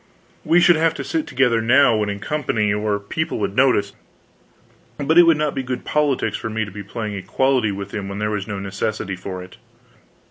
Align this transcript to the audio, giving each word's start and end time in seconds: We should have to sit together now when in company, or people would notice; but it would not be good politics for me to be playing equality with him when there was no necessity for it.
We 0.43 0.59
should 0.59 0.77
have 0.77 0.95
to 0.95 1.03
sit 1.03 1.27
together 1.27 1.61
now 1.61 1.95
when 1.95 2.09
in 2.09 2.17
company, 2.19 2.73
or 2.73 2.97
people 2.99 3.37
would 3.37 3.55
notice; 3.55 3.93
but 4.97 5.19
it 5.19 5.27
would 5.27 5.37
not 5.37 5.53
be 5.53 5.61
good 5.61 5.85
politics 5.85 6.37
for 6.37 6.49
me 6.49 6.65
to 6.65 6.71
be 6.71 6.81
playing 6.81 7.13
equality 7.13 7.71
with 7.71 7.93
him 7.93 8.09
when 8.09 8.17
there 8.17 8.31
was 8.31 8.47
no 8.47 8.57
necessity 8.57 9.15
for 9.15 9.43
it. 9.43 9.57